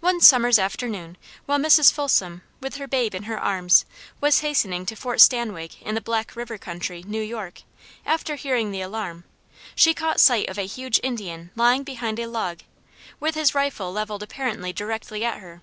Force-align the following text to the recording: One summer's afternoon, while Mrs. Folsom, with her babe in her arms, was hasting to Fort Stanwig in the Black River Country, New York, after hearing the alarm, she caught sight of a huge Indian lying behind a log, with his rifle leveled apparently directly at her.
One 0.00 0.20
summer's 0.20 0.58
afternoon, 0.58 1.16
while 1.46 1.56
Mrs. 1.58 1.90
Folsom, 1.90 2.42
with 2.60 2.74
her 2.76 2.86
babe 2.86 3.14
in 3.14 3.22
her 3.22 3.40
arms, 3.40 3.86
was 4.20 4.40
hasting 4.40 4.84
to 4.84 4.94
Fort 4.94 5.18
Stanwig 5.18 5.76
in 5.80 5.94
the 5.94 6.02
Black 6.02 6.36
River 6.36 6.58
Country, 6.58 7.02
New 7.06 7.22
York, 7.22 7.62
after 8.04 8.34
hearing 8.34 8.70
the 8.70 8.82
alarm, 8.82 9.24
she 9.74 9.94
caught 9.94 10.20
sight 10.20 10.46
of 10.50 10.58
a 10.58 10.66
huge 10.66 11.00
Indian 11.02 11.52
lying 11.56 11.84
behind 11.84 12.18
a 12.18 12.26
log, 12.28 12.58
with 13.18 13.34
his 13.34 13.54
rifle 13.54 13.90
leveled 13.90 14.22
apparently 14.22 14.74
directly 14.74 15.24
at 15.24 15.38
her. 15.38 15.62